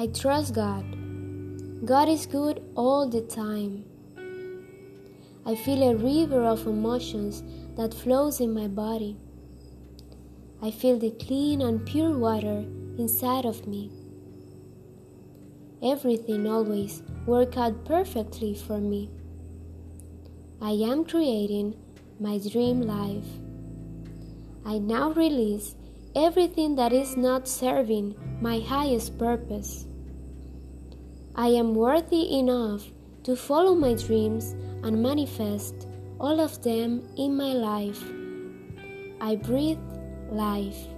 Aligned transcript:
I 0.00 0.06
trust 0.06 0.54
God. 0.54 0.84
God 1.84 2.08
is 2.08 2.24
good 2.24 2.62
all 2.76 3.08
the 3.08 3.22
time. 3.22 3.84
I 5.44 5.56
feel 5.56 5.82
a 5.82 5.96
river 5.96 6.44
of 6.44 6.68
emotions 6.68 7.42
that 7.76 7.92
flows 7.92 8.38
in 8.38 8.54
my 8.54 8.68
body. 8.68 9.16
I 10.62 10.70
feel 10.70 11.00
the 11.00 11.10
clean 11.10 11.62
and 11.62 11.84
pure 11.84 12.16
water 12.16 12.64
inside 12.96 13.44
of 13.44 13.66
me. 13.66 13.90
Everything 15.82 16.46
always 16.46 17.02
works 17.26 17.56
out 17.56 17.84
perfectly 17.84 18.54
for 18.54 18.78
me. 18.78 19.10
I 20.62 20.74
am 20.92 21.04
creating 21.06 21.74
my 22.20 22.38
dream 22.38 22.82
life. 22.82 23.26
I 24.64 24.78
now 24.78 25.10
release 25.10 25.74
everything 26.14 26.76
that 26.76 26.92
is 26.92 27.16
not 27.16 27.48
serving 27.48 28.14
my 28.40 28.60
highest 28.60 29.18
purpose. 29.18 29.86
I 31.38 31.50
am 31.50 31.76
worthy 31.76 32.36
enough 32.36 32.90
to 33.22 33.36
follow 33.36 33.72
my 33.72 33.94
dreams 33.94 34.56
and 34.82 35.00
manifest 35.00 35.86
all 36.18 36.40
of 36.40 36.60
them 36.64 37.08
in 37.16 37.36
my 37.36 37.52
life. 37.52 38.02
I 39.20 39.36
breathe 39.36 39.78
life. 40.32 40.88